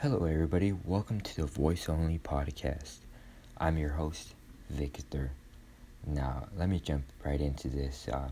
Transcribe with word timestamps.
Hello, 0.00 0.26
everybody. 0.26 0.70
Welcome 0.70 1.20
to 1.22 1.36
the 1.40 1.46
Voice 1.46 1.88
Only 1.88 2.20
Podcast. 2.20 2.98
I'm 3.58 3.76
your 3.76 3.90
host, 3.90 4.36
Victor. 4.70 5.32
Now, 6.06 6.46
let 6.56 6.68
me 6.68 6.78
jump 6.78 7.02
right 7.24 7.40
into 7.40 7.66
this. 7.66 8.06
Um, 8.12 8.30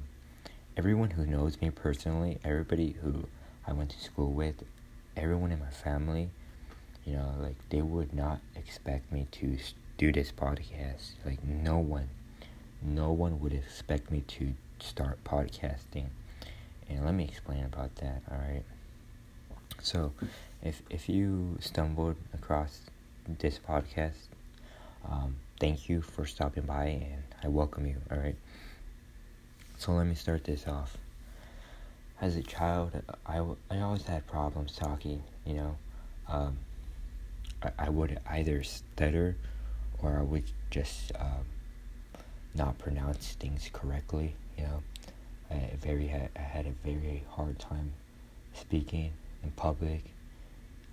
everyone 0.77 1.11
who 1.11 1.27
knows 1.27 1.61
me 1.61 1.71
personally, 1.71 2.39
everybody 2.45 2.95
who 3.03 3.25
I 3.67 3.73
went 3.73 3.91
to 3.91 4.01
school 4.01 4.31
with, 4.31 4.63
everyone 5.17 5.51
in 5.51 5.59
my 5.59 5.71
family, 5.71 6.31
you 7.05 7.15
know, 7.15 7.35
like 7.41 7.57
they 7.71 7.83
would 7.83 8.15
not 8.15 8.39
expect 8.55 9.11
me 9.11 9.27
to 9.33 9.59
do 9.99 10.13
this 10.13 10.31
podcast. 10.31 11.15
Like, 11.25 11.43
no 11.43 11.79
one, 11.79 12.11
no 12.81 13.11
one 13.11 13.41
would 13.41 13.53
expect 13.53 14.13
me 14.13 14.21
to 14.29 14.53
start 14.79 15.25
podcasting. 15.25 16.07
And 16.89 17.05
let 17.05 17.15
me 17.15 17.25
explain 17.25 17.65
about 17.65 17.97
that, 17.97 18.23
alright? 18.31 18.63
So, 19.83 20.13
if 20.67 20.83
if 20.91 21.09
you 21.09 21.57
stumbled 21.61 22.17
across 22.35 22.81
this 23.39 23.59
podcast, 23.59 24.29
um, 25.09 25.37
thank 25.61 25.89
you 25.89 26.03
for 26.03 26.27
stopping 26.27 26.65
by, 26.65 26.87
and 26.87 27.23
I 27.43 27.49
welcome 27.49 27.87
you. 27.87 27.97
All 28.11 28.19
right. 28.19 28.35
So 29.79 29.93
let 29.93 30.07
me 30.07 30.15
start 30.15 30.45
this 30.45 30.67
off. 30.67 30.97
As 32.21 32.35
a 32.37 32.43
child, 32.43 32.93
I, 33.27 33.45
I 33.71 33.81
always 33.81 34.05
had 34.05 34.27
problems 34.27 34.73
talking. 34.73 35.23
You 35.45 35.55
know, 35.55 35.77
um, 36.29 36.59
I, 37.63 37.71
I 37.79 37.89
would 37.91 38.19
either 38.29 38.63
stutter, 38.65 39.37
or 40.03 40.19
I 40.19 40.23
would 40.23 40.51
just 40.71 41.13
um, 41.19 41.47
not 42.55 42.77
pronounce 42.79 43.37
things 43.39 43.71
correctly. 43.73 44.35
You 44.59 44.65
know, 44.65 44.83
I 45.49 45.71
very 45.81 46.11
I 46.11 46.41
had 46.41 46.67
a 46.67 46.73
very 46.85 47.23
hard 47.31 47.61
time 47.61 47.93
speaking 48.53 49.13
in 49.45 49.51
public 49.53 50.16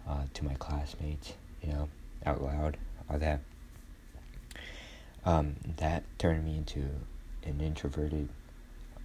uh, 0.08 0.24
to 0.34 0.46
my 0.46 0.54
classmates, 0.56 1.34
you 1.62 1.72
know, 1.72 1.90
out 2.26 2.42
loud, 2.42 2.78
all 3.10 3.18
that. 3.20 3.42
Um, 5.26 5.56
that 5.78 6.04
turned 6.20 6.44
me 6.46 6.58
into 6.58 6.86
an 7.44 7.62
introverted 7.62 8.28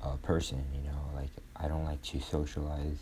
uh, 0.02 0.16
person, 0.16 0.64
you 0.74 0.80
know, 0.80 0.98
like 1.14 1.30
I 1.56 1.68
don't 1.68 1.84
like 1.84 2.02
to 2.02 2.20
socialize 2.20 2.98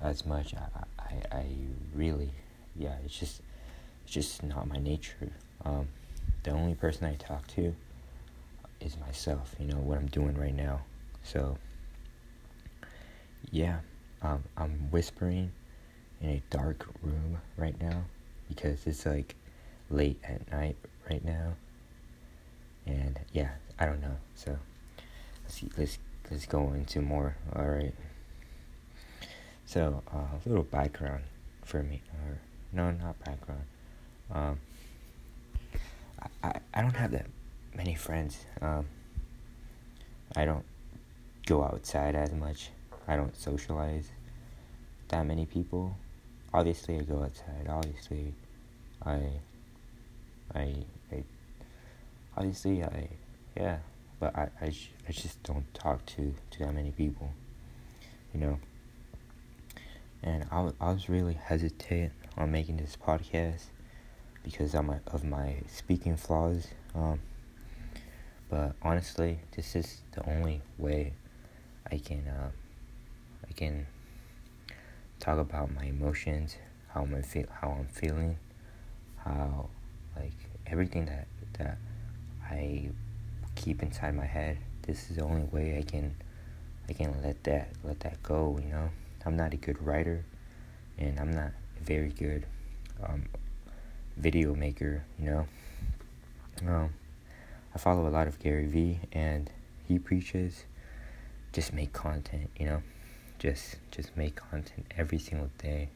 as 0.00 0.26
much. 0.26 0.54
I, 0.54 0.84
I, 0.98 1.36
I 1.36 1.46
really, 1.94 2.30
yeah, 2.76 2.96
it's 3.04 3.18
just, 3.18 3.42
it's 4.04 4.12
just 4.12 4.42
not 4.42 4.66
my 4.66 4.78
nature. 4.78 5.30
Um, 5.64 5.88
the 6.42 6.50
only 6.50 6.74
person 6.74 7.04
I 7.06 7.14
talk 7.14 7.46
to 7.48 7.74
is 8.80 8.96
myself, 8.98 9.54
you 9.60 9.66
know, 9.66 9.76
what 9.76 9.98
I'm 9.98 10.06
doing 10.06 10.36
right 10.36 10.54
now. 10.54 10.80
So, 11.22 11.58
yeah, 13.50 13.80
um, 14.22 14.44
I'm 14.56 14.90
whispering 14.90 15.52
in 16.20 16.30
a 16.30 16.42
dark 16.50 16.86
room 17.02 17.38
right 17.56 17.80
now 17.80 18.04
because 18.48 18.86
it's 18.86 19.06
like 19.06 19.34
late 19.90 20.20
at 20.24 20.50
night 20.50 20.76
right 21.08 21.24
now. 21.24 21.54
And 22.86 23.18
yeah, 23.32 23.50
I 23.78 23.86
don't 23.86 24.00
know. 24.00 24.16
So 24.34 24.56
let's 25.42 25.54
see, 25.54 25.70
let's 25.76 25.98
let's 26.30 26.46
go 26.46 26.72
into 26.72 27.00
more. 27.00 27.36
All 27.54 27.64
right. 27.64 27.94
So 29.66 30.02
uh, 30.12 30.18
a 30.44 30.48
little 30.48 30.64
background 30.64 31.22
for 31.64 31.82
me, 31.82 32.02
or 32.12 32.38
no, 32.72 32.90
not 32.90 33.18
background. 33.24 33.64
Um, 34.32 34.60
I, 36.20 36.48
I, 36.48 36.60
I 36.74 36.82
don't 36.82 36.96
have 36.96 37.12
that 37.12 37.26
many 37.74 37.94
friends. 37.94 38.44
Um, 38.60 38.86
I 40.36 40.44
don't 40.44 40.64
go 41.46 41.62
outside 41.62 42.14
as 42.14 42.32
much. 42.32 42.70
I 43.06 43.16
don't 43.16 43.36
socialize 43.36 44.08
that 45.08 45.26
many 45.26 45.46
people 45.46 45.96
obviously 46.52 46.98
I 46.98 47.02
go 47.02 47.22
outside. 47.22 47.66
Obviously, 47.68 48.34
I, 49.04 49.20
I, 50.54 50.74
I, 51.12 51.24
obviously 52.36 52.82
I, 52.82 53.08
yeah, 53.56 53.78
but 54.18 54.36
I, 54.36 54.48
I, 54.60 54.72
I 55.08 55.12
just 55.12 55.42
don't 55.42 55.72
talk 55.74 56.04
to 56.06 56.34
to 56.52 56.58
that 56.60 56.74
many 56.74 56.90
people, 56.90 57.32
you 58.34 58.40
know. 58.40 58.58
And 60.22 60.44
I, 60.50 60.70
I 60.80 60.92
was 60.92 61.08
really 61.08 61.34
hesitant 61.34 62.12
on 62.36 62.50
making 62.50 62.76
this 62.76 62.96
podcast 62.96 63.64
because 64.42 64.74
of 64.74 64.84
my 64.84 64.98
of 65.06 65.24
my 65.24 65.56
speaking 65.68 66.16
flaws. 66.16 66.68
Um, 66.94 67.20
but 68.48 68.74
honestly, 68.82 69.38
this 69.54 69.76
is 69.76 70.02
the 70.12 70.28
only 70.28 70.60
way 70.76 71.12
I 71.90 71.98
can 71.98 72.26
uh, 72.28 72.50
I 73.48 73.52
can 73.52 73.86
talk 75.20 75.38
about 75.38 75.72
my 75.72 75.84
emotions, 75.84 76.56
how 76.88 77.02
I'm 77.02 77.22
feel, 77.22 77.46
how 77.60 77.76
I'm 77.78 77.86
feeling, 77.88 78.38
how 79.18 79.68
like 80.16 80.32
everything 80.66 81.04
that 81.06 81.26
that 81.58 81.76
I 82.50 82.90
keep 83.54 83.82
inside 83.82 84.16
my 84.16 84.24
head. 84.24 84.58
This 84.82 85.10
is 85.10 85.16
the 85.16 85.22
only 85.22 85.44
way 85.44 85.78
I 85.78 85.82
can 85.82 86.16
I 86.88 86.94
can 86.94 87.14
let 87.22 87.44
that 87.44 87.68
let 87.84 88.00
that 88.00 88.22
go. 88.22 88.58
You 88.62 88.70
know, 88.70 88.90
I'm 89.26 89.36
not 89.36 89.52
a 89.52 89.56
good 89.56 89.80
writer, 89.84 90.24
and 90.98 91.20
I'm 91.20 91.30
not 91.30 91.52
a 91.80 91.84
very 91.84 92.10
good 92.10 92.46
um, 93.06 93.24
video 94.16 94.54
maker. 94.54 95.04
You 95.18 95.26
know, 95.26 95.46
um, 96.66 96.94
I 97.74 97.78
follow 97.78 98.08
a 98.08 98.10
lot 98.10 98.26
of 98.26 98.38
Gary 98.38 98.66
Vee, 98.66 99.00
and 99.12 99.50
he 99.86 99.98
preaches 99.98 100.64
just 101.52 101.74
make 101.74 101.92
content. 101.92 102.48
You 102.58 102.66
know 102.66 102.82
just 103.40 103.76
just 103.90 104.16
make 104.16 104.36
content 104.36 104.86
every 104.96 105.18
single 105.18 105.50
day. 105.58 105.88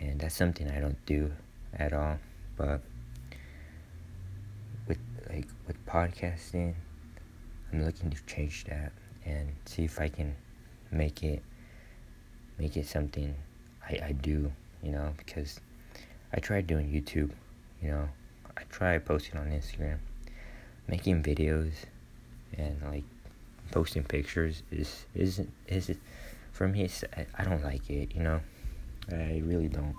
And 0.00 0.18
that's 0.18 0.34
something 0.34 0.70
I 0.70 0.80
don't 0.80 1.04
do 1.04 1.30
at 1.74 1.92
all. 1.92 2.16
But 2.56 2.80
with 4.88 4.98
like 5.28 5.48
with 5.66 5.84
podcasting 5.84 6.74
I'm 7.70 7.84
looking 7.84 8.08
to 8.10 8.16
change 8.24 8.64
that 8.64 8.92
and 9.26 9.52
see 9.66 9.84
if 9.84 10.00
I 10.00 10.08
can 10.08 10.34
make 10.90 11.22
it 11.22 11.42
make 12.58 12.76
it 12.76 12.86
something 12.86 13.34
I, 13.86 13.98
I 14.06 14.12
do 14.12 14.50
you 14.82 14.92
know 14.92 15.12
because 15.18 15.60
I 16.32 16.38
tried 16.40 16.66
doing 16.66 16.88
YouTube 16.88 17.32
you 17.84 17.90
know. 17.90 18.08
I 18.56 18.62
tried 18.70 19.04
posting 19.04 19.38
on 19.38 19.46
Instagram. 19.48 19.98
Making 20.88 21.22
videos 21.22 21.72
and 22.56 22.80
like 22.82 23.04
posting 23.70 24.04
pictures 24.04 24.62
is 24.70 25.06
isn't 25.14 25.50
is 25.66 25.88
it 25.88 25.98
for 26.54 26.68
me, 26.68 26.88
I, 27.16 27.26
I 27.36 27.44
don't 27.44 27.64
like 27.64 27.90
it, 27.90 28.14
you 28.14 28.22
know. 28.22 28.40
I 29.10 29.42
really 29.44 29.66
don't. 29.68 29.94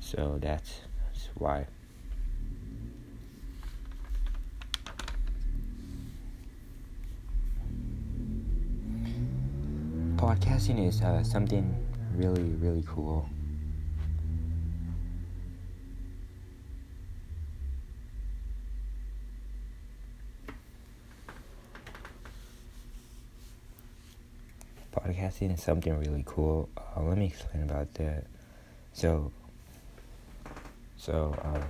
So 0.00 0.38
that's, 0.42 0.80
that's 1.04 1.28
why. 1.36 1.66
Podcasting 10.16 10.88
is 10.88 11.00
uh, 11.00 11.22
something 11.22 11.74
really, 12.16 12.42
really 12.58 12.84
cool. 12.88 13.28
Is 25.42 25.62
something 25.62 25.98
really 25.98 26.22
cool. 26.26 26.68
Uh, 26.76 27.02
let 27.02 27.18
me 27.18 27.26
explain 27.26 27.62
about 27.64 27.92
that. 27.94 28.24
So, 28.92 29.30
so 30.96 31.34
um, 31.42 31.62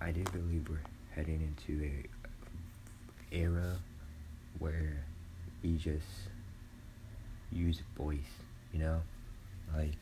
I 0.00 0.10
do 0.10 0.22
believe 0.24 0.68
we're 0.68 0.78
heading 1.14 1.40
into 1.40 1.84
a 1.84 3.34
era 3.34 3.76
where 4.58 5.04
we 5.62 5.76
just 5.76 6.06
use 7.52 7.80
voice, 7.96 8.18
you 8.72 8.80
know, 8.80 9.00
like 9.76 9.96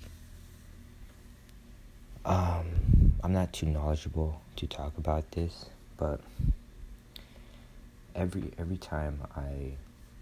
um, 2.24 2.66
I'm 3.22 3.32
not 3.32 3.52
too 3.52 3.66
knowledgeable 3.66 4.40
to 4.56 4.66
talk 4.66 4.98
about 4.98 5.30
this, 5.32 5.66
but 5.96 6.20
every 8.18 8.50
every 8.58 8.76
time 8.76 9.22
I 9.36 9.76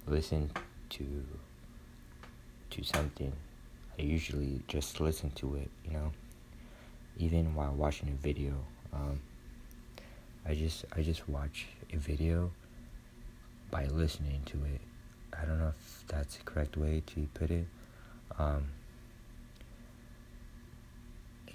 listen 0.06 0.50
to 0.90 1.24
to 2.70 2.84
something, 2.84 3.32
I 3.98 4.02
usually 4.02 4.60
just 4.68 5.00
listen 5.00 5.30
to 5.30 5.56
it, 5.56 5.70
you 5.84 5.92
know. 5.92 6.12
Even 7.18 7.54
while 7.54 7.72
watching 7.72 8.10
a 8.10 8.22
video, 8.22 8.52
um, 8.92 9.20
I 10.44 10.54
just 10.54 10.84
I 10.94 11.02
just 11.02 11.28
watch 11.28 11.66
a 11.92 11.96
video 11.96 12.50
by 13.70 13.86
listening 13.86 14.42
to 14.46 14.58
it. 14.64 14.80
I 15.32 15.46
don't 15.46 15.58
know 15.58 15.68
if 15.68 16.04
that's 16.06 16.36
the 16.36 16.44
correct 16.44 16.76
way 16.76 17.02
to 17.06 17.28
put 17.32 17.50
it. 17.50 17.66
Um, 18.38 18.66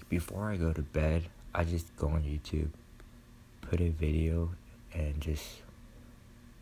before 0.10 0.50
I 0.50 0.58
go 0.58 0.74
to 0.74 0.82
bed, 0.82 1.30
I 1.54 1.64
just 1.64 1.96
go 1.96 2.08
on 2.08 2.24
YouTube, 2.24 2.70
put 3.62 3.80
a 3.80 3.90
video, 3.90 4.50
and 4.94 5.22
just 5.22 5.62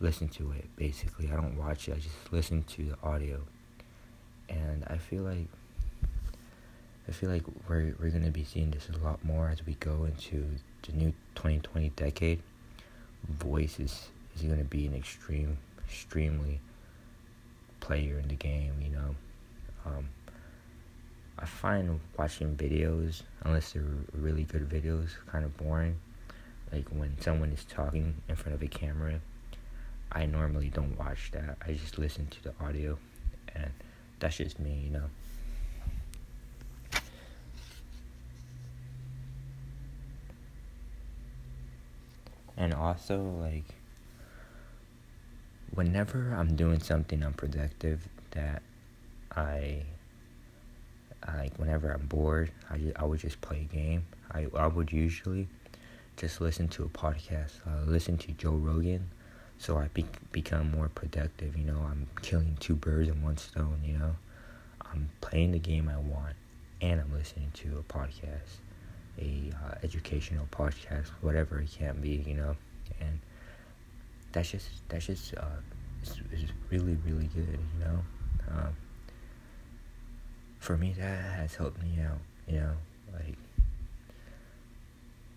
listen 0.00 0.28
to 0.28 0.52
it 0.52 0.68
basically. 0.76 1.30
I 1.30 1.36
don't 1.36 1.56
watch 1.56 1.88
it, 1.88 1.92
I 1.96 1.98
just 1.98 2.32
listen 2.32 2.62
to 2.64 2.84
the 2.84 2.96
audio. 3.02 3.42
and 4.48 4.84
I 4.88 4.96
feel 4.96 5.22
like 5.22 5.46
I 7.08 7.12
feel 7.12 7.30
like 7.30 7.42
we're 7.68 7.94
we're 8.00 8.10
gonna 8.10 8.30
be 8.30 8.44
seeing 8.44 8.70
this 8.70 8.88
a 8.88 8.98
lot 9.04 9.24
more 9.24 9.48
as 9.48 9.64
we 9.66 9.74
go 9.74 10.04
into 10.04 10.46
the 10.86 10.92
new 10.92 11.12
2020 11.34 11.90
decade. 11.90 12.40
Voice 13.28 13.78
is 13.80 14.08
is 14.36 14.42
gonna 14.42 14.64
be 14.64 14.86
an 14.86 14.94
extreme, 14.94 15.58
extremely 15.84 16.60
player 17.80 18.18
in 18.18 18.28
the 18.28 18.36
game. 18.36 18.74
You 18.82 18.90
know, 18.90 19.14
um, 19.86 20.08
I 21.38 21.46
find 21.46 22.00
watching 22.18 22.54
videos, 22.56 23.22
unless 23.44 23.72
they're 23.72 23.82
really 24.12 24.44
good 24.44 24.68
videos, 24.68 25.08
kind 25.26 25.44
of 25.44 25.56
boring. 25.56 25.98
Like 26.72 26.88
when 26.90 27.20
someone 27.20 27.50
is 27.50 27.64
talking 27.64 28.14
in 28.28 28.36
front 28.36 28.54
of 28.54 28.62
a 28.62 28.68
camera, 28.68 29.20
I 30.12 30.26
normally 30.26 30.68
don't 30.68 30.98
watch 30.98 31.30
that. 31.32 31.56
I 31.66 31.72
just 31.72 31.98
listen 31.98 32.26
to 32.28 32.42
the 32.42 32.54
audio, 32.60 32.98
and 33.54 33.70
that's 34.18 34.36
just 34.36 34.58
me, 34.58 34.82
you 34.84 34.90
know. 34.90 35.04
And 42.56 42.74
also, 42.74 43.22
like, 43.40 43.64
whenever 45.74 46.34
I'm 46.36 46.56
doing 46.56 46.80
something 46.80 47.22
unproductive 47.22 48.06
that 48.32 48.62
I 49.34 49.84
like 51.26 51.56
whenever 51.58 51.90
I'm 51.90 52.06
bored, 52.06 52.50
I, 52.70 52.92
I 52.96 53.04
would 53.04 53.20
just 53.20 53.40
play 53.40 53.60
a 53.70 53.74
game. 53.74 54.04
I, 54.32 54.46
I 54.56 54.66
would 54.66 54.92
usually 54.92 55.48
just 56.16 56.40
listen 56.40 56.68
to 56.68 56.84
a 56.84 56.88
podcast, 56.88 57.52
uh, 57.66 57.84
listen 57.86 58.16
to 58.18 58.32
Joe 58.32 58.52
Rogan, 58.52 59.10
so 59.60 59.76
I 59.76 59.88
be, 59.94 60.06
become 60.32 60.72
more 60.72 60.88
productive. 60.88 61.56
You 61.56 61.64
know, 61.64 61.78
I'm 61.78 62.08
killing 62.22 62.56
two 62.58 62.74
birds 62.74 63.08
in 63.08 63.22
one 63.22 63.36
stone. 63.36 63.80
You 63.84 63.98
know, 63.98 64.16
I'm 64.90 65.10
playing 65.20 65.52
the 65.52 65.58
game 65.58 65.88
I 65.88 65.98
want, 65.98 66.34
and 66.80 67.00
I'm 67.00 67.12
listening 67.12 67.52
to 67.54 67.78
a 67.78 67.92
podcast, 67.92 68.58
a 69.20 69.52
uh, 69.54 69.74
educational 69.82 70.48
podcast, 70.50 71.08
whatever 71.20 71.60
it 71.60 71.70
can 71.70 72.00
be. 72.00 72.24
You 72.26 72.34
know, 72.34 72.56
and 73.00 73.20
that's 74.32 74.50
just 74.50 74.66
that's 74.88 75.06
just 75.06 75.34
uh, 75.36 75.60
it's, 76.02 76.16
it's 76.32 76.50
really 76.70 76.96
really 77.06 77.28
good. 77.34 77.58
You 77.78 77.84
know. 77.84 78.00
Um, 78.48 78.76
for 80.60 80.76
me 80.76 80.92
that 80.92 81.24
has 81.36 81.54
helped 81.54 81.82
me 81.82 81.98
out 82.02 82.18
you 82.46 82.60
know 82.60 82.72
like 83.14 83.36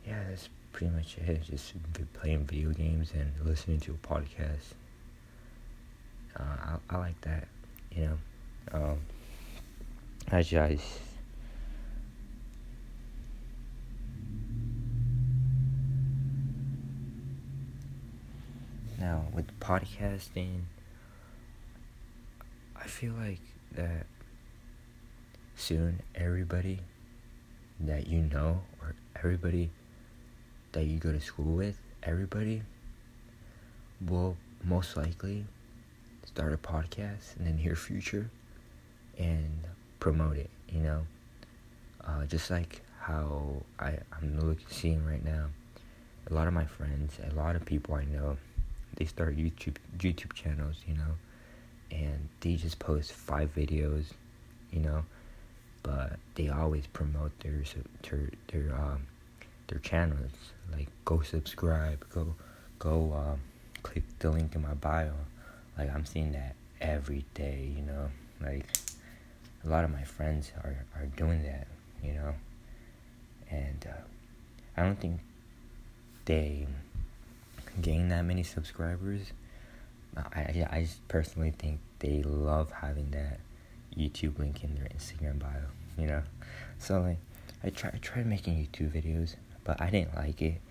yeah 0.06 0.22
that's 0.30 0.50
pretty 0.74 0.94
much 0.94 1.18
it 1.18 1.44
just 1.44 1.74
playing 2.14 2.46
video 2.46 2.72
games 2.72 3.12
and 3.14 3.32
listening 3.46 3.80
to 3.80 3.92
a 3.92 4.08
podcast. 4.08 4.74
Uh, 6.38 6.44
I, 6.44 6.96
I 6.96 6.98
like 6.98 7.22
that 7.22 7.48
you 7.92 8.06
know. 8.06 8.18
Um, 8.72 9.00
I 10.32 10.42
just 10.42 11.00
now 19.00 19.26
with 19.34 19.48
podcasting 19.60 20.62
I 22.76 22.88
feel 22.88 23.14
like 23.14 23.42
that 23.74 24.06
soon 25.56 26.02
everybody 26.16 26.80
that 27.80 28.08
you 28.08 28.22
know 28.22 28.62
or 28.82 28.96
everybody 29.16 29.70
that 30.74 30.86
you 30.86 31.00
go 31.00 31.12
to 31.12 31.22
school 31.22 31.54
with, 31.56 31.80
everybody 32.04 32.62
will 34.06 34.36
most 34.64 34.98
likely 34.98 35.46
start 36.26 36.54
a 36.54 36.58
podcast 36.58 37.38
in 37.40 37.46
the 37.46 37.52
near 37.52 37.76
future 37.76 38.30
and 39.18 39.60
promote 40.00 40.38
it, 40.38 40.50
you 40.70 40.82
know? 40.82 41.02
Uh, 42.06 42.26
just 42.26 42.52
like 42.52 42.82
how 43.00 43.64
I, 43.80 43.98
I'm 44.22 44.40
looking, 44.40 44.66
seeing 44.70 45.06
right 45.06 45.24
now, 45.24 45.46
a 46.30 46.34
lot 46.34 46.48
of 46.48 46.54
my 46.54 46.66
friends, 46.66 47.18
a 47.32 47.34
lot 47.36 47.56
of 47.56 47.66
people 47.66 47.96
I 47.96 48.06
know, 48.06 48.38
they 48.96 49.06
start 49.06 49.38
YouTube 49.38 49.76
YouTube 49.98 50.34
channels, 50.34 50.78
you 50.88 50.96
know, 50.96 51.16
and 51.92 52.30
they 52.42 52.56
just 52.56 52.80
post 52.80 53.12
five 53.14 53.54
videos, 53.56 54.06
you 54.72 54.80
know, 54.80 55.04
but 55.82 56.18
they 56.36 56.50
always 56.50 56.88
promote 56.88 57.32
their 57.40 57.64
their 58.04 58.30
their 58.48 58.76
um 58.76 59.08
their 59.74 59.82
channels 59.82 60.32
like 60.72 60.88
go 61.04 61.22
subscribe 61.22 62.06
go 62.14 62.36
go 62.78 63.14
um, 63.14 63.40
click 63.82 64.04
the 64.20 64.30
link 64.30 64.54
in 64.56 64.62
my 64.62 64.74
bio. 64.76 65.14
Like 65.78 65.94
i'm 65.94 66.06
seeing 66.06 66.32
that 66.34 66.56
every 66.80 67.26
day 67.34 67.74
you 67.76 67.82
know? 67.82 68.10
Like 68.40 68.68
a 69.66 69.70
lot 69.70 69.84
of 69.84 69.92
my 69.92 70.04
friends 70.04 70.52
are 70.64 70.86
are 70.96 71.08
doing 71.18 71.42
that 71.44 71.68
you 72.04 72.14
know? 72.14 72.36
And 73.50 73.88
uh, 73.90 74.02
i 74.78 74.84
don't 74.84 75.00
think 75.00 75.20
they 76.26 76.68
gain 77.82 78.10
that 78.10 78.24
many 78.24 78.44
subscribers. 78.44 79.22
I, 80.16 80.40
I, 80.40 80.68
I 80.72 80.82
just 80.82 81.06
personally 81.08 81.54
think 81.58 81.80
they 82.00 82.22
love 82.22 82.72
having 82.72 83.10
that 83.12 83.40
YouTube 83.98 84.38
link 84.38 84.64
in 84.64 84.76
their 84.76 84.86
Instagram 84.86 85.40
bio, 85.40 85.50
you 85.98 86.06
know. 86.06 86.22
So 86.78 87.02
like, 87.02 87.18
I 87.64 87.70
tried 87.72 88.00
tried 88.02 88.28
making 88.28 88.56
YouTube 88.56 88.92
videos, 88.92 89.36
but 89.64 89.82
I 89.82 89.90
didn't 89.90 90.16
like 90.16 90.42
it. 90.42 90.62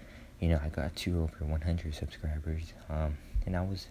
You 0.40 0.48
know, 0.48 0.60
I 0.62 0.68
got 0.68 0.94
to 0.96 1.22
over 1.22 1.44
100 1.44 1.94
subscribers, 1.94 2.72
um, 2.90 3.16
and 3.46 3.56
I 3.56 3.62
was 3.62 3.86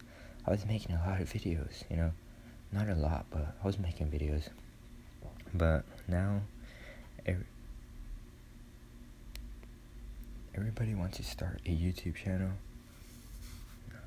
I 0.45 0.51
was 0.51 0.65
making 0.65 0.95
a 0.95 0.99
lot 1.07 1.21
of 1.21 1.31
videos. 1.31 1.83
You 1.89 1.97
know, 1.97 2.11
not 2.71 2.89
a 2.89 2.95
lot, 2.95 3.25
but 3.31 3.55
I 3.63 3.67
was 3.67 3.79
making 3.79 4.07
videos. 4.11 4.49
But 5.53 5.83
now, 6.07 6.41
every, 7.25 7.45
everybody 10.55 10.95
wants 10.95 11.17
to 11.17 11.23
start 11.23 11.59
a 11.65 11.69
YouTube 11.69 12.15
channel, 12.15 12.51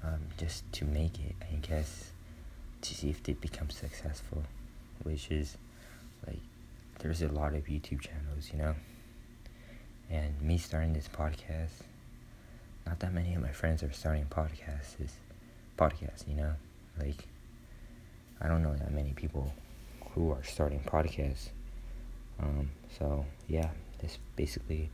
um, 0.03 0.21
just 0.39 0.71
to 0.73 0.85
make 0.85 1.19
it, 1.19 1.35
I 1.43 1.57
guess, 1.57 2.11
to 2.83 2.95
see 2.95 3.11
if 3.11 3.23
they 3.23 3.35
become 3.35 3.71
successful 3.71 4.45
which 5.03 5.31
is 5.31 5.57
like 6.27 6.41
there's 7.01 7.23
a 7.23 7.29
lot 7.29 7.55
of 7.55 7.65
YouTube 7.67 8.01
channels, 8.01 8.51
you 8.53 8.59
know. 8.59 8.75
And 10.11 10.41
me 10.41 10.59
starting 10.59 10.93
this 10.93 11.09
podcast, 11.09 11.83
not 12.87 13.01
that 13.01 13.13
many 13.13 13.35
of 13.35 13.43
my 13.43 13.53
friends 13.53 13.83
are 13.83 13.93
starting 13.93 14.27
podcasts. 14.27 15.01
Is 15.01 15.17
podcasts, 15.79 16.29
you 16.29 16.35
know, 16.35 16.53
like 16.99 17.27
I 18.41 18.49
don't 18.49 18.63
know 18.63 18.75
that 18.75 18.93
many 18.93 19.13
people 19.13 19.53
who 20.15 20.31
are 20.31 20.43
starting 20.43 20.81
podcasts. 20.81 21.49
Um, 22.41 22.71
so 22.99 23.25
yeah, 23.49 23.71
it's 24.01 24.19
basically 24.37 24.91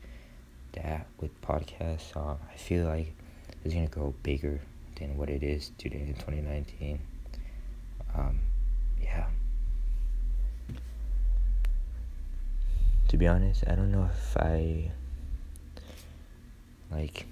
that 0.72 1.06
with 1.20 1.38
podcasts. 1.42 2.16
Uh, 2.16 2.36
I 2.52 2.56
feel 2.56 2.86
like 2.86 3.12
it's 3.64 3.74
gonna 3.74 3.88
go 3.88 4.14
bigger 4.22 4.60
than 4.96 5.16
what 5.16 5.28
it 5.28 5.42
is 5.42 5.72
today 5.78 6.04
in 6.06 6.14
2019. 6.14 7.00
Um, 8.14 8.38
yeah. 9.02 9.26
to 13.10 13.16
be 13.16 13.26
honest, 13.26 13.64
I 13.66 13.74
don't 13.74 13.90
know 13.90 14.08
if 14.08 14.36
I 14.36 14.92
like 16.90 17.26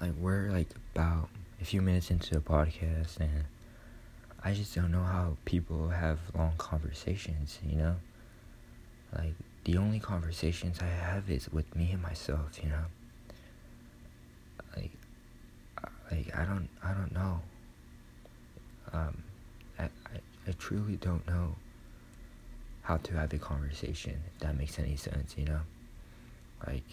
like 0.00 0.12
we're 0.18 0.50
like 0.50 0.68
about 0.94 1.28
a 1.60 1.64
few 1.64 1.80
minutes 1.80 2.10
into 2.10 2.34
the 2.34 2.40
podcast 2.40 3.20
and 3.20 3.44
I 4.44 4.52
just 4.52 4.74
don't 4.74 4.92
know 4.92 5.02
how 5.02 5.38
people 5.46 5.88
have 5.88 6.18
long 6.36 6.52
conversations, 6.58 7.58
you 7.66 7.76
know? 7.76 7.96
Like 9.16 9.32
the 9.64 9.78
only 9.78 9.98
conversations 9.98 10.80
I 10.82 10.86
have 10.86 11.30
is 11.30 11.48
with 11.50 11.74
me 11.74 11.92
and 11.92 12.02
myself, 12.02 12.58
you 12.62 12.68
know? 12.68 12.84
Like 14.76 14.90
like 16.10 16.36
I 16.36 16.44
don't 16.44 16.68
I 16.82 16.92
don't 16.92 17.12
know. 17.12 17.40
Um 18.92 19.22
I, 19.78 19.84
I 19.84 19.88
I 20.46 20.52
truly 20.58 20.96
don't 20.96 21.26
know 21.26 21.54
how 22.84 22.98
to 22.98 23.14
have 23.14 23.32
a 23.32 23.38
conversation, 23.38 24.22
that 24.40 24.56
makes 24.56 24.78
any 24.78 24.94
sense, 24.94 25.34
you 25.36 25.46
know? 25.46 25.60
Like, 26.66 26.84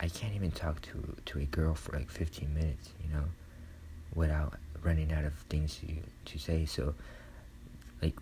I 0.00 0.08
can't 0.08 0.34
even 0.34 0.52
talk 0.52 0.80
to, 0.82 1.16
to 1.26 1.40
a 1.40 1.44
girl 1.44 1.74
for 1.74 1.96
like 1.96 2.10
15 2.10 2.54
minutes, 2.54 2.90
you 3.02 3.12
know, 3.12 3.24
without 4.14 4.54
running 4.82 5.12
out 5.12 5.24
of 5.24 5.34
things 5.50 5.80
to, 5.80 6.32
to 6.32 6.38
say. 6.38 6.64
So, 6.64 6.94
like, 8.00 8.14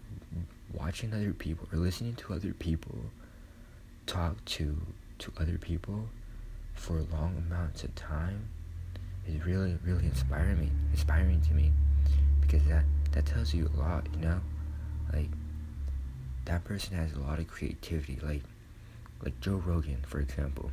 watching 0.73 1.13
other 1.13 1.35
people 1.35 1.69
or 1.73 1.79
listening 1.79 2.15
to 2.15 2.33
other 2.33 2.55
people 2.55 2.97
talk 4.07 4.43
to, 4.47 4.81
to 5.19 5.33
other 5.39 5.59
people 5.59 6.09
for 6.75 7.01
long 7.13 7.37
amounts 7.47 7.85
of 7.85 7.95
time 7.95 8.49
is 9.29 9.45
really, 9.45 9.77
really 9.85 10.07
inspiring 10.07 10.59
me, 10.59 10.71
inspiring 10.91 11.43
to 11.43 11.53
me 11.55 11.71
because 12.41 12.63
that 12.65 12.85
that 13.13 13.27
tells 13.27 13.53
you 13.53 13.71
a 13.75 13.79
lot, 13.79 14.07
you 14.15 14.21
know? 14.21 14.41
Like 15.13 15.29
that 16.47 16.65
person 16.65 16.97
has 16.97 17.12
a 17.12 17.21
lot 17.21 17.38
of 17.38 17.49
creativity, 17.49 18.19
like 18.23 18.43
like 19.23 19.38
Joe 19.41 19.62
Rogan, 19.65 19.99
for 20.07 20.21
example. 20.21 20.71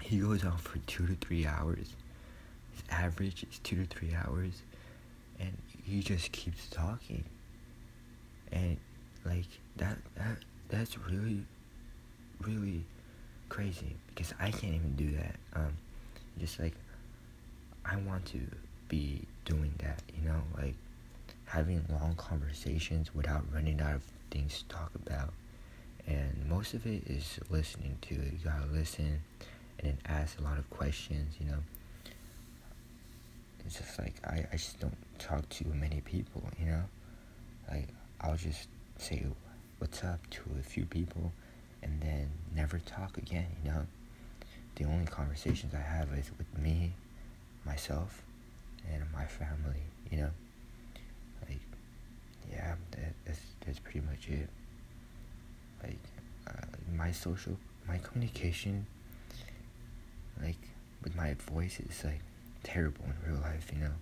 He 0.00 0.18
goes 0.18 0.44
on 0.44 0.58
for 0.58 0.78
two 0.80 1.06
to 1.06 1.14
three 1.14 1.46
hours. 1.46 1.94
His 2.72 2.82
average 2.90 3.44
is 3.44 3.58
two 3.60 3.84
to 3.84 3.86
three 3.86 4.14
hours, 4.14 4.62
and 5.38 5.56
he 5.84 6.00
just 6.00 6.32
keeps 6.32 6.68
talking 6.68 7.24
and 8.52 8.76
like 9.24 9.46
that 9.76 9.98
that 10.16 10.38
that's 10.68 10.98
really 10.98 11.44
really 12.42 12.84
crazy 13.48 13.96
because 14.08 14.32
I 14.40 14.50
can't 14.50 14.74
even 14.74 14.94
do 14.96 15.10
that 15.16 15.36
um 15.54 15.76
just 16.38 16.58
like 16.58 16.74
I 17.84 17.96
want 17.96 18.24
to 18.26 18.40
be 18.88 19.22
doing 19.44 19.74
that 19.78 20.02
you 20.16 20.28
know 20.28 20.42
like 20.56 20.74
having 21.46 21.84
long 21.90 22.14
conversations 22.16 23.14
without 23.14 23.44
running 23.52 23.80
out 23.80 23.96
of 23.96 24.02
things 24.34 24.58
to 24.58 24.68
talk 24.68 24.90
about 24.94 25.32
and 26.06 26.46
most 26.48 26.74
of 26.74 26.86
it 26.86 27.02
is 27.06 27.38
listening 27.50 27.96
to 28.02 28.14
it 28.14 28.32
you 28.32 28.38
gotta 28.44 28.66
listen 28.72 29.22
and 29.78 29.88
then 29.88 29.98
ask 30.06 30.38
a 30.38 30.42
lot 30.42 30.58
of 30.58 30.68
questions 30.70 31.36
you 31.40 31.46
know 31.46 31.58
it's 33.66 33.78
just 33.78 33.98
like 33.98 34.14
I, 34.24 34.46
I 34.52 34.56
just 34.56 34.78
don't 34.80 34.96
talk 35.18 35.48
to 35.48 35.64
many 35.68 36.00
people, 36.00 36.42
you 36.58 36.66
know? 36.66 36.82
Like 37.70 37.88
I'll 38.20 38.36
just 38.36 38.68
say 38.98 39.26
what's 39.78 40.04
up 40.04 40.20
to 40.30 40.42
a 40.58 40.62
few 40.62 40.84
people 40.84 41.32
and 41.82 42.00
then 42.00 42.30
never 42.54 42.78
talk 42.78 43.16
again, 43.18 43.46
you 43.64 43.70
know? 43.70 43.86
The 44.76 44.84
only 44.84 45.06
conversations 45.06 45.72
I 45.74 45.80
have 45.80 46.08
is 46.18 46.30
with 46.36 46.58
me, 46.58 46.92
myself, 47.64 48.22
and 48.92 49.02
my 49.12 49.24
family, 49.24 49.82
you 50.10 50.18
know? 50.18 50.30
Like, 51.48 51.60
yeah, 52.50 52.74
that, 52.90 53.14
that's, 53.24 53.40
that's 53.64 53.78
pretty 53.78 54.00
much 54.00 54.13
Like, 55.82 55.98
uh, 56.46 56.66
my 56.96 57.12
social, 57.12 57.56
my 57.86 57.98
communication, 57.98 58.86
like, 60.42 60.58
with 61.02 61.14
my 61.14 61.34
voice 61.34 61.78
is 61.80 62.02
like, 62.04 62.20
terrible 62.62 63.04
in 63.04 63.30
real 63.30 63.40
life, 63.42 63.70
you 63.72 63.80
know. 63.80 63.92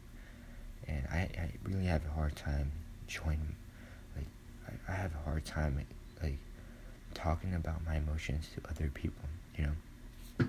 And 0.88 1.06
I, 1.10 1.28
I 1.38 1.50
really 1.64 1.86
have 1.86 2.04
a 2.06 2.10
hard 2.10 2.36
time 2.36 2.72
showing, 3.06 3.40
like, 4.16 4.26
I, 4.68 4.92
I 4.92 4.94
have 4.96 5.12
a 5.14 5.28
hard 5.28 5.44
time, 5.44 5.84
like, 6.22 6.38
talking 7.14 7.54
about 7.54 7.84
my 7.84 7.96
emotions 7.96 8.48
to 8.54 8.70
other 8.70 8.90
people, 8.94 9.24
you 9.56 9.64
know. 9.64 10.46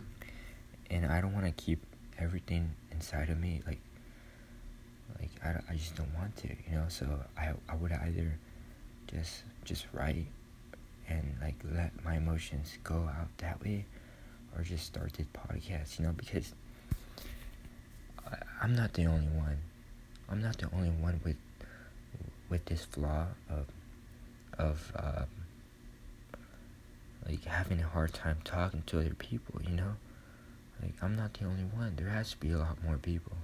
And 0.89 1.05
I 1.07 1.21
don't 1.21 1.33
want 1.33 1.45
to 1.45 1.51
keep 1.51 1.83
everything 2.19 2.69
inside 2.91 3.29
of 3.29 3.39
me, 3.39 3.61
like, 3.65 3.79
like 5.19 5.31
I, 5.43 5.71
I 5.71 5.75
just 5.75 5.95
don't 5.95 6.13
want 6.15 6.35
to, 6.37 6.47
you 6.47 6.75
know. 6.75 6.85
So 6.87 7.07
I, 7.37 7.53
I 7.67 7.75
would 7.75 7.91
either 7.91 8.37
just, 9.07 9.43
just 9.65 9.85
write 9.93 10.27
and 11.07 11.35
like 11.41 11.55
let 11.71 11.91
my 12.03 12.15
emotions 12.15 12.77
go 12.83 13.09
out 13.17 13.29
that 13.37 13.61
way, 13.63 13.85
or 14.55 14.63
just 14.63 14.85
start 14.85 15.13
this 15.13 15.27
podcast, 15.27 15.99
you 15.99 16.05
know, 16.05 16.13
because 16.13 16.53
I'm 18.61 18.75
not 18.75 18.93
the 18.93 19.05
only 19.05 19.27
one. 19.27 19.57
I'm 20.29 20.41
not 20.41 20.57
the 20.57 20.69
only 20.73 20.89
one 20.89 21.19
with 21.23 21.37
with 22.49 22.65
this 22.65 22.85
flaw 22.85 23.27
of 23.49 23.67
of 24.57 24.91
um, 24.95 25.27
like 27.27 27.43
having 27.45 27.81
a 27.81 27.87
hard 27.87 28.13
time 28.13 28.37
talking 28.43 28.83
to 28.87 28.99
other 28.99 29.15
people. 29.15 29.61
You 29.61 29.75
know, 29.75 29.93
like 30.81 30.93
I'm 31.01 31.15
not 31.15 31.33
the 31.33 31.45
only 31.45 31.63
one. 31.63 31.95
There 31.95 32.09
has 32.09 32.31
to 32.31 32.37
be 32.37 32.51
a 32.51 32.57
lot 32.57 32.81
more 32.83 32.97
people 32.97 33.37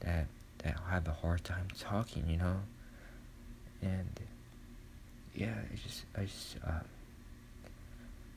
that 0.00 0.26
that 0.58 0.76
have 0.88 1.08
a 1.08 1.12
hard 1.12 1.44
time 1.44 1.68
talking. 1.78 2.28
You 2.28 2.36
know, 2.36 2.56
and 3.82 4.20
yeah, 5.34 5.54
I 5.72 5.76
just 5.76 6.04
I 6.16 6.22
just 6.24 6.56
uh, 6.66 6.80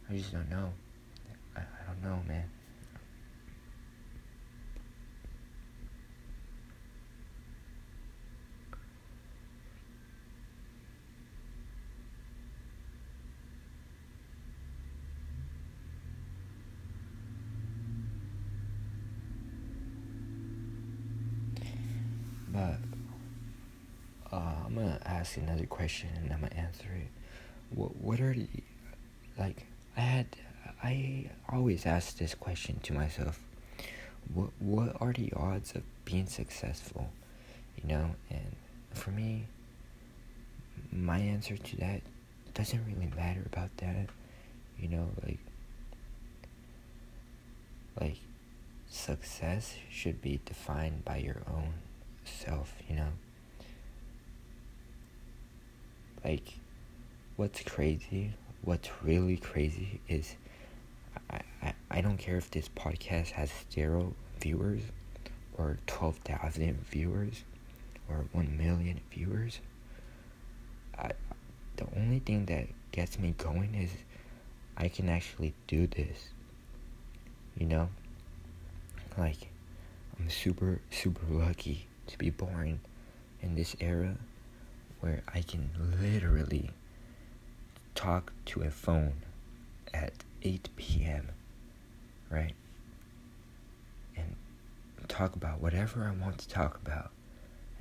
I 0.10 0.14
just 0.16 0.32
don't 0.32 0.50
know. 0.50 0.72
I, 1.56 1.62
I 1.62 1.86
don't 1.88 2.04
know, 2.04 2.20
man. 2.28 2.44
But 22.48 22.80
uh, 24.32 24.36
I'm 24.68 24.76
gonna 24.76 25.00
ask 25.24 25.38
another 25.38 25.66
question 25.66 26.10
and 26.18 26.34
I'm 26.34 26.42
gonna 26.42 26.54
answer 26.56 26.90
it. 26.94 27.08
What 27.74 27.96
what 27.96 28.20
are 28.20 28.34
the 28.34 28.46
like 29.40 29.66
I 29.96 30.02
had 30.02 30.28
I 30.84 31.30
always 31.48 31.86
ask 31.86 32.18
this 32.18 32.36
question 32.36 32.82
to 32.84 32.94
myself. 32.94 33.40
What 34.34 34.50
what 34.60 34.98
are 35.00 35.14
the 35.14 35.32
odds 35.34 35.76
of 35.76 35.84
being 36.04 36.28
successful? 36.28 37.10
You 37.78 37.88
know, 37.88 38.16
and 38.30 38.56
for 38.94 39.12
me 39.12 39.46
my 40.92 41.20
answer 41.20 41.56
to 41.56 41.78
that 41.78 42.02
doesn't 42.54 42.84
really 42.86 43.10
matter 43.16 43.44
about 43.46 43.70
that. 43.78 44.08
You 44.78 44.90
know, 44.90 45.08
like 45.26 45.40
like 47.98 48.18
success 48.90 49.78
should 49.90 50.22
be 50.22 50.42
defined 50.44 51.06
by 51.06 51.18
your 51.18 51.44
own 51.48 51.76
self, 52.26 52.74
you 52.90 52.98
know? 52.98 53.14
Like, 56.24 56.54
what's 57.36 57.62
crazy, 57.64 58.34
what's 58.64 58.90
really 59.04 59.38
crazy 59.38 60.00
is 60.08 60.36
I, 61.30 61.42
I, 61.62 61.74
I 61.92 62.02
don't 62.02 62.18
care 62.18 62.38
if 62.38 62.50
this 62.50 62.70
podcast 62.70 63.32
has 63.32 63.52
zero 63.72 64.14
viewers 64.40 64.82
or 65.58 65.78
12,000 65.88 66.86
viewers 66.90 67.44
or 68.10 68.26
1 68.32 68.58
million 68.58 69.02
viewers. 69.12 69.60
I, 70.98 71.12
the 71.76 71.88
only 71.98 72.20
thing 72.20 72.46
that 72.46 72.68
gets 72.92 73.20
me 73.20 73.36
going 73.38 73.76
is 73.76 73.92
I 74.78 74.88
can 74.88 75.10
actually 75.10 75.54
do 75.68 75.88
this. 75.88 76.30
You 77.58 77.68
know? 77.68 77.90
Like, 79.18 79.50
I'm 80.18 80.30
super, 80.30 80.80
super 80.90 81.26
lucky 81.30 81.88
to 82.08 82.18
be 82.18 82.30
born 82.30 82.80
in 83.42 83.56
this 83.56 83.76
era 83.80 84.16
where 85.04 85.22
I 85.34 85.42
can 85.42 85.70
literally 86.02 86.70
talk 87.94 88.32
to 88.46 88.62
a 88.62 88.70
phone 88.70 89.12
at 89.94 90.14
8 90.42 90.70
p.m., 90.78 91.28
right? 92.30 92.54
And 94.16 94.38
talk 95.10 95.36
about 95.36 95.60
whatever 95.60 96.06
I 96.06 96.24
want 96.24 96.38
to 96.38 96.48
talk 96.48 96.80
about 96.86 97.12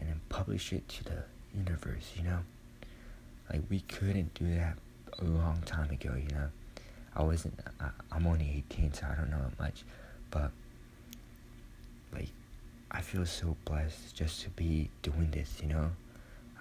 and 0.01 0.09
then 0.09 0.21
publish 0.31 0.73
it 0.73 0.89
to 0.89 1.05
the 1.05 1.23
universe, 1.55 2.11
you 2.17 2.25
know? 2.25 2.41
Like, 3.49 3.61
we 3.71 3.83
couldn't 3.83 4.35
do 4.35 4.53
that 4.57 4.79
a 5.21 5.25
long 5.25 5.63
time 5.65 5.91
ago, 5.91 6.15
you 6.17 6.35
know? 6.35 6.49
I 7.15 7.23
wasn't, 7.23 7.57
I, 7.81 7.91
I'm 8.11 8.27
only 8.27 8.65
18, 8.69 8.95
so 8.95 9.07
I 9.09 9.15
don't 9.15 9.31
know 9.31 9.45
much, 9.61 9.85
but, 10.33 10.51
like, 12.13 12.31
I 12.91 13.01
feel 13.01 13.25
so 13.27 13.57
blessed 13.65 14.17
just 14.17 14.41
to 14.43 14.51
be 14.51 14.91
doing 15.03 15.31
this, 15.31 15.61
you 15.63 15.69
know? 15.69 15.93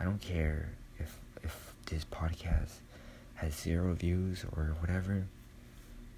I 0.01 0.03
don't 0.03 0.19
care 0.19 0.69
if 0.97 1.19
if 1.43 1.75
this 1.85 2.05
podcast 2.05 2.71
has 3.35 3.53
zero 3.53 3.93
views 3.93 4.43
or 4.51 4.75
whatever. 4.79 5.27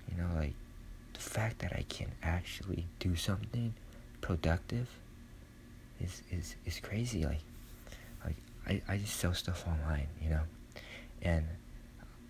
You 0.10 0.18
know, 0.18 0.30
like 0.36 0.54
the 1.12 1.20
fact 1.20 1.60
that 1.60 1.74
I 1.74 1.84
can 1.90 2.08
actually 2.24 2.86
do 3.00 3.18
something 3.18 3.74
productive 4.22 4.88
is 6.00 6.22
is 6.32 6.56
is 6.66 6.80
crazy. 6.80 7.26
Like 7.26 7.42
like 8.24 8.38
I, 8.66 8.82
I 8.88 8.98
just 8.98 9.18
sell 9.18 9.34
stuff 9.34 9.66
online, 9.68 10.08
you 10.22 10.30
know? 10.30 10.44
And 11.22 11.46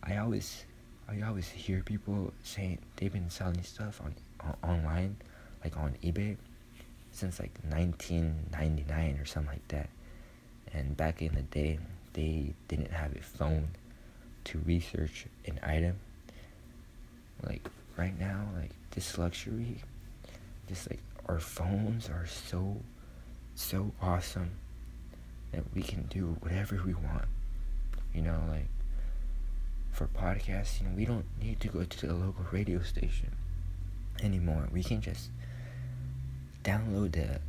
I 0.01 0.17
always 0.17 0.65
I 1.07 1.21
always 1.21 1.49
hear 1.49 1.83
people 1.83 2.33
saying 2.41 2.79
they've 2.95 3.13
been 3.13 3.29
selling 3.29 3.61
stuff 3.61 4.01
on, 4.01 4.15
on 4.39 4.55
online, 4.67 5.17
like 5.63 5.77
on 5.77 5.97
eBay 6.03 6.35
since 7.11 7.39
like 7.39 7.53
1999 7.69 9.19
or 9.19 9.25
something 9.25 9.51
like 9.51 9.67
that. 9.67 9.89
And 10.73 10.97
back 10.97 11.21
in 11.21 11.35
the 11.35 11.43
day, 11.43 11.79
they 12.13 12.53
didn't 12.67 12.91
have 12.91 13.15
a 13.15 13.21
phone 13.21 13.69
to 14.45 14.59
research 14.59 15.25
an 15.45 15.59
item. 15.63 15.97
Like 17.43 17.67
right 17.97 18.17
now, 18.19 18.47
like 18.59 18.71
this 18.91 19.17
luxury, 19.17 19.77
just 20.67 20.89
like 20.89 20.99
our 21.27 21.39
phones 21.39 22.09
are 22.09 22.25
so, 22.25 22.77
so 23.55 23.91
awesome 24.01 24.51
that 25.51 25.63
we 25.75 25.83
can 25.83 26.03
do 26.03 26.37
whatever 26.39 26.81
we 26.85 26.93
want. 26.93 27.25
You 28.13 28.21
know, 28.21 28.41
like 28.49 28.67
for 29.91 30.07
podcasting, 30.07 30.95
we 30.95 31.05
don't 31.05 31.25
need 31.39 31.59
to 31.61 31.67
go 31.67 31.83
to 31.83 32.07
the 32.07 32.13
local 32.13 32.45
radio 32.51 32.81
station 32.81 33.31
anymore. 34.21 34.67
We 34.71 34.83
can 34.83 35.01
just 35.01 35.29
download 36.63 37.13
the 37.13 37.39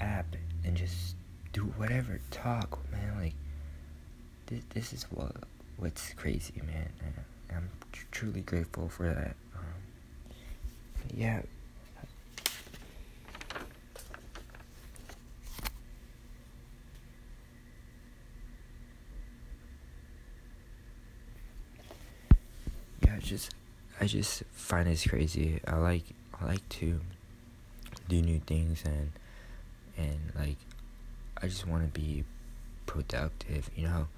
app 0.00 0.26
and 0.64 0.76
just 0.76 1.14
do 1.54 1.62
whatever, 1.76 2.20
talk, 2.32 2.78
man. 2.90 3.14
Like, 3.16 3.34
this, 4.46 4.64
this 4.70 4.92
is 4.92 5.04
what 5.04 5.32
what's 5.76 6.12
crazy, 6.14 6.60
man. 6.66 6.90
I, 7.50 7.54
am 7.54 7.70
tr- 7.92 8.06
truly 8.10 8.40
grateful 8.40 8.88
for 8.88 9.06
that. 9.08 9.36
Um, 9.54 10.36
yeah. 11.14 11.42
Yeah, 23.04 23.14
I 23.14 23.18
just 23.20 23.54
I 24.00 24.06
just 24.06 24.42
find 24.52 24.88
it's 24.88 25.06
crazy. 25.06 25.60
I 25.68 25.76
like 25.76 26.02
I 26.40 26.46
like 26.46 26.68
to 26.80 27.00
do 28.08 28.20
new 28.20 28.40
things 28.40 28.82
and 28.84 29.12
and 29.96 30.32
like 30.34 30.56
I 31.44 31.48
just 31.48 31.66
want 31.66 31.82
to 31.84 32.00
be 32.00 32.24
productive, 32.86 33.68
you 33.76 33.86
know. 33.86 34.08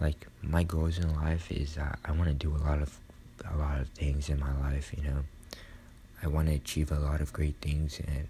Like 0.00 0.26
my 0.42 0.64
goals 0.64 0.98
in 0.98 1.14
life 1.14 1.52
is 1.52 1.76
that 1.76 2.00
I 2.04 2.10
want 2.10 2.26
to 2.26 2.34
do 2.34 2.56
a 2.56 2.58
lot 2.58 2.82
of 2.82 2.98
a 3.48 3.56
lot 3.56 3.80
of 3.80 3.88
things 3.90 4.28
in 4.28 4.40
my 4.40 4.52
life, 4.58 4.92
you 4.96 5.04
know. 5.04 5.20
I 6.24 6.26
want 6.26 6.48
to 6.48 6.54
achieve 6.54 6.90
a 6.90 6.98
lot 6.98 7.20
of 7.20 7.32
great 7.32 7.54
things 7.60 8.00
and 8.04 8.26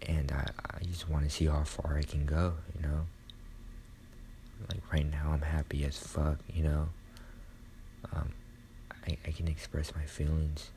and 0.00 0.32
I, 0.32 0.46
I 0.78 0.84
just 0.84 1.10
want 1.10 1.24
to 1.24 1.30
see 1.30 1.44
how 1.44 1.62
far 1.64 1.98
I 1.98 2.02
can 2.02 2.24
go, 2.24 2.54
you 2.74 2.88
know. 2.88 3.04
Like 4.70 4.80
right 4.90 5.10
now, 5.10 5.32
I'm 5.32 5.42
happy 5.42 5.84
as 5.84 5.98
fuck, 5.98 6.38
you 6.54 6.62
know. 6.62 6.88
Um, 8.14 8.30
I 9.06 9.18
I 9.26 9.30
can 9.32 9.46
express 9.46 9.94
my 9.94 10.06
feelings. 10.06 10.70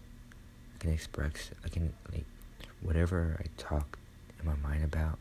I 0.76 0.78
can 0.80 0.92
express. 0.92 1.52
I 1.64 1.70
can 1.70 1.94
like 2.12 2.26
whatever 2.82 3.40
I 3.40 3.46
talk 3.56 3.98
in 4.42 4.48
my 4.48 4.56
mind 4.68 4.84
about. 4.84 5.18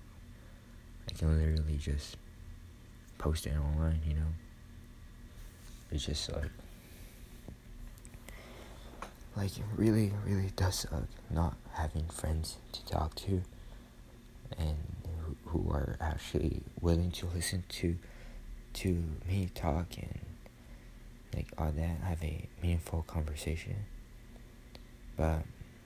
I 1.09 1.13
can 1.13 1.37
literally 1.37 1.77
just 1.77 2.17
post 3.19 3.47
it 3.47 3.55
online, 3.57 4.01
you 4.07 4.15
know. 4.15 4.29
It's 5.91 6.07
just 6.07 6.33
like 6.33 6.51
like 9.37 9.57
it 9.57 9.65
really 9.77 10.13
really 10.27 10.51
does 10.57 10.81
suck 10.81 11.05
not 11.31 11.55
having 11.73 12.05
friends 12.07 12.57
to 12.73 12.85
talk 12.85 13.15
to 13.15 13.43
and 14.59 14.77
who, 15.23 15.37
who 15.47 15.71
are 15.71 15.97
actually 16.01 16.63
willing 16.81 17.11
to 17.13 17.27
listen 17.27 17.65
to 17.69 17.97
to 18.73 19.03
me 19.29 19.49
talk 19.55 19.87
and 19.97 20.19
like 21.35 21.47
all 21.59 21.71
that 21.71 21.99
have 22.03 22.23
a 22.23 22.49
meaningful 22.63 23.03
conversation 23.07 23.77
but 25.17 25.43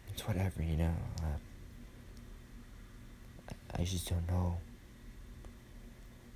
it's 0.08 0.26
whatever 0.26 0.62
you 0.62 0.76
know 0.76 0.94
uh, 1.22 1.36
I, 3.78 3.84
just 3.84 4.08
don't 4.08 4.28
know 4.28 4.58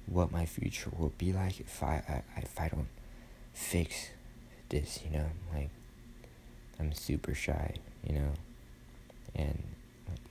what 0.07 0.31
my 0.33 0.47
future 0.47 0.91
will 0.97 1.13
be 1.19 1.33
like 1.33 1.61
if 1.61 1.83
I, 1.83 2.23
I 2.37 2.41
if 2.41 2.59
I 2.61 2.69
don't 2.69 2.89
fix 3.53 4.11
this 4.69 5.01
you 5.05 5.19
know 5.19 5.27
like 5.53 5.71
I'm 6.79 6.93
super 6.93 7.35
shy 7.35 7.75
you 8.07 8.15
know 8.15 8.33
and 9.35 9.63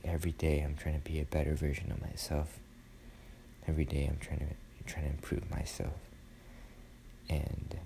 every 0.03 0.31
day 0.31 0.61
I'm 0.61 0.75
trying 0.75 0.95
to 1.01 1.11
be 1.11 1.19
a 1.19 1.25
better 1.25 1.53
version 1.53 1.91
of 1.91 2.01
myself. 2.01 2.59
Every 3.67 3.85
day 3.85 4.07
I'm 4.09 4.17
trying 4.19 4.39
to 4.39 4.91
trying 4.91 5.05
to 5.05 5.11
improve 5.11 5.49
myself. 5.51 5.93
And 7.29 7.77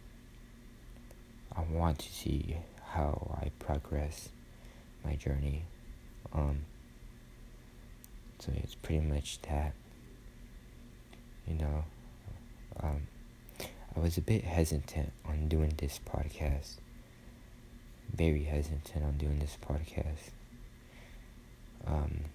I 1.55 1.61
want 1.61 1.99
to 1.99 2.11
see 2.11 2.57
how 2.91 3.37
I 3.41 3.49
progress 3.59 4.29
my 5.03 5.15
journey. 5.15 5.63
Um 6.33 6.65
so 8.41 8.51
it's 8.55 8.75
pretty 8.75 9.05
much 9.05 9.41
that. 9.43 9.74
You 11.48 11.55
know, 11.55 11.83
um, 12.81 13.07
I 13.95 14.00
was 14.00 14.17
a 14.17 14.21
bit 14.21 14.43
hesitant 14.43 15.12
on 15.25 15.48
doing 15.48 15.74
this 15.77 16.00
podcast. 16.05 16.77
Very 18.13 18.43
hesitant 18.43 19.03
on 19.03 19.17
doing 19.17 19.39
this 19.39 19.57
podcast 19.62 20.31
um, 21.88 22.25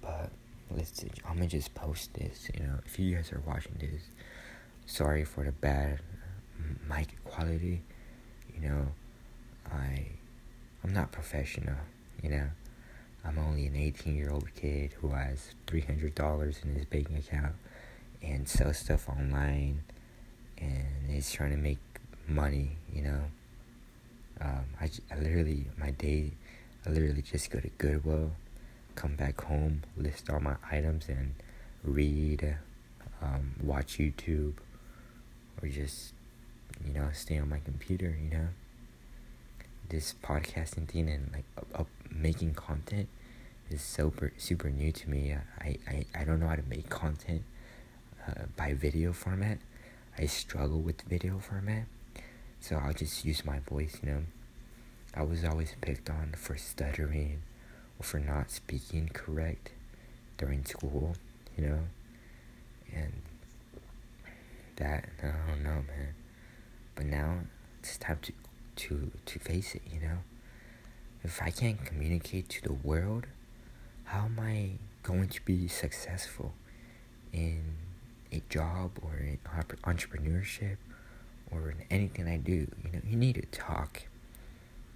but 0.00 0.30
let's. 0.70 1.04
I'm 1.24 1.36
gonna 1.36 1.46
just 1.46 1.74
post 1.74 2.14
this. 2.14 2.48
You 2.54 2.64
know, 2.64 2.78
if 2.84 2.98
you 2.98 3.14
guys 3.14 3.32
are 3.32 3.42
watching 3.46 3.76
this, 3.78 4.02
sorry 4.86 5.24
for 5.24 5.44
the 5.44 5.52
bad 5.52 6.00
mic 6.88 7.22
quality. 7.24 7.82
You 8.54 8.68
know, 8.68 8.86
I, 9.70 10.06
I'm 10.84 10.92
not 10.92 11.12
professional. 11.12 11.76
You 12.22 12.30
know, 12.30 12.48
I'm 13.24 13.38
only 13.38 13.66
an 13.66 13.76
18 13.76 14.16
year 14.16 14.30
old 14.30 14.54
kid 14.54 14.92
who 15.00 15.08
has 15.10 15.54
$300 15.66 16.64
in 16.64 16.74
his 16.74 16.84
bank 16.86 17.08
account 17.16 17.54
and 18.22 18.48
sells 18.48 18.78
stuff 18.78 19.08
online 19.08 19.82
and 20.58 21.10
is 21.10 21.30
trying 21.30 21.50
to 21.50 21.56
make 21.56 21.78
money. 22.26 22.76
You 22.92 23.02
know, 23.02 23.20
um, 24.40 24.64
I, 24.80 24.90
I 25.10 25.18
literally 25.18 25.66
my 25.78 25.90
day 25.92 26.32
I 26.84 26.90
literally 26.90 27.22
just 27.22 27.48
go 27.50 27.60
to 27.60 27.68
Goodwill, 27.78 28.32
come 28.96 29.14
back 29.14 29.40
home, 29.42 29.82
list 29.96 30.28
all 30.28 30.40
my 30.40 30.56
items, 30.70 31.08
and 31.08 31.34
read, 31.84 32.56
um, 33.20 33.52
watch 33.62 33.98
YouTube, 33.98 34.54
or 35.62 35.68
just, 35.68 36.12
you 36.84 36.92
know, 36.92 37.08
stay 37.12 37.38
on 37.38 37.48
my 37.48 37.60
computer, 37.60 38.16
you 38.20 38.36
know. 38.36 38.48
This 39.92 40.14
podcasting 40.24 40.88
thing 40.88 41.10
and 41.10 41.30
like 41.34 41.86
making 42.10 42.54
content 42.54 43.10
is 43.68 43.82
super 43.82 44.32
super 44.38 44.70
new 44.70 44.90
to 44.90 45.10
me. 45.10 45.36
I, 45.60 45.76
I, 45.86 46.06
I 46.18 46.24
don't 46.24 46.40
know 46.40 46.48
how 46.48 46.54
to 46.54 46.62
make 46.66 46.88
content 46.88 47.42
uh, 48.26 48.44
by 48.56 48.72
video 48.72 49.12
format. 49.12 49.58
I 50.16 50.24
struggle 50.24 50.80
with 50.80 51.02
video 51.02 51.38
format, 51.38 51.84
so 52.58 52.76
I'll 52.76 52.94
just 52.94 53.26
use 53.26 53.44
my 53.44 53.58
voice, 53.58 53.98
you 54.02 54.10
know. 54.10 54.22
I 55.14 55.24
was 55.24 55.44
always 55.44 55.74
picked 55.82 56.08
on 56.08 56.36
for 56.38 56.56
stuttering 56.56 57.42
or 57.98 58.04
for 58.04 58.18
not 58.18 58.50
speaking 58.50 59.10
correct 59.12 59.72
during 60.38 60.64
school, 60.64 61.16
you 61.54 61.66
know? 61.66 61.80
And 62.94 63.12
that, 64.76 65.10
I 65.22 65.32
don't 65.48 65.62
know, 65.62 65.84
man. 65.86 66.14
But 66.94 67.06
now 67.06 67.40
it's 67.80 67.98
time 67.98 68.20
to, 68.22 68.32
to, 68.76 69.10
to 69.26 69.38
face 69.38 69.74
it, 69.74 69.82
you 69.92 70.00
know? 70.00 70.18
If 71.24 71.40
I 71.42 71.50
can't 71.50 71.84
communicate 71.84 72.48
to 72.50 72.62
the 72.62 72.72
world, 72.72 73.26
how 74.04 74.24
am 74.24 74.38
I 74.40 74.72
going 75.02 75.28
to 75.28 75.44
be 75.44 75.68
successful 75.68 76.52
in 77.32 77.62
a 78.32 78.42
job 78.48 78.92
or 79.02 79.16
in 79.16 79.38
entrepreneurship 79.84 80.76
or 81.50 81.70
in 81.70 81.84
anything 81.90 82.28
I 82.28 82.38
do? 82.38 82.66
You 82.84 82.92
know, 82.92 83.00
you 83.08 83.16
need 83.16 83.36
to 83.36 83.42
talk 83.58 84.02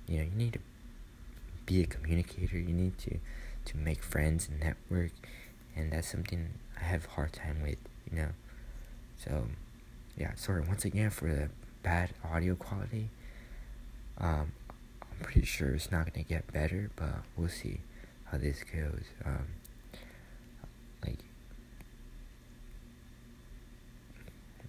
you 0.08 0.18
know 0.18 0.24
you 0.24 0.36
need 0.36 0.52
to 0.54 0.58
be 1.64 1.82
a 1.82 1.86
communicator 1.86 2.58
you 2.58 2.72
need 2.72 2.96
to 2.98 3.18
to 3.64 3.76
make 3.76 4.02
friends 4.02 4.48
and 4.48 4.60
network 4.60 5.12
and 5.74 5.92
that's 5.92 6.10
something 6.10 6.50
i 6.80 6.84
have 6.84 7.06
a 7.06 7.10
hard 7.10 7.32
time 7.32 7.60
with 7.62 7.78
you 8.10 8.18
know 8.18 8.28
so 9.16 9.46
yeah 10.16 10.30
sorry 10.36 10.62
once 10.62 10.84
again 10.84 11.10
for 11.10 11.28
the 11.28 11.48
bad 11.82 12.10
audio 12.30 12.54
quality 12.54 13.08
um 14.18 14.52
i'm 15.02 15.18
pretty 15.22 15.44
sure 15.44 15.74
it's 15.74 15.90
not 15.90 16.12
gonna 16.12 16.24
get 16.24 16.52
better 16.52 16.90
but 16.96 17.22
we'll 17.36 17.48
see 17.48 17.80
how 18.24 18.38
this 18.38 18.62
goes 18.64 19.04
um 19.24 19.46
like 21.04 21.18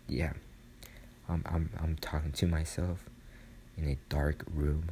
yeah 0.08 0.34
I'm 1.30 1.44
I'm 1.46 1.70
I'm 1.82 1.96
talking 1.98 2.32
to 2.32 2.48
myself 2.48 3.06
in 3.78 3.88
a 3.88 3.98
dark 4.10 4.44
room 4.54 4.92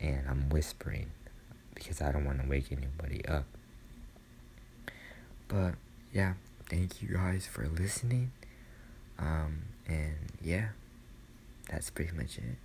and 0.00 0.28
I'm 0.28 0.48
whispering 0.50 1.10
because 1.74 2.00
I 2.00 2.12
don't 2.12 2.24
want 2.24 2.42
to 2.42 2.48
wake 2.48 2.70
anybody 2.70 3.24
up. 3.26 3.44
But 5.48 5.74
yeah, 6.12 6.34
thank 6.68 7.02
you 7.02 7.08
guys 7.14 7.46
for 7.46 7.66
listening. 7.68 8.32
Um, 9.18 9.62
and 9.86 10.32
yeah, 10.42 10.68
that's 11.70 11.90
pretty 11.90 12.14
much 12.14 12.38
it. 12.38 12.56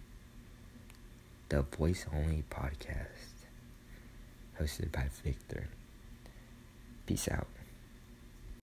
The 1.52 1.64
Voice 1.64 2.06
Only 2.16 2.46
Podcast, 2.50 3.44
hosted 4.58 4.90
by 4.94 5.10
Victor. 5.22 5.68
Peace 7.06 7.28
out. 7.28 7.48